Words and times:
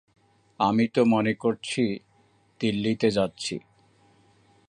আমি 0.59 0.85
তো 0.87 1.01
মনে 1.05 1.33
করছি 1.33 1.83
দিল্লিতে 2.61 3.07
যাচ্ছি। 3.11 3.55